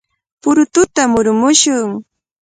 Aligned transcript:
¡Purututa 0.43 1.01
murumushun! 1.11 1.89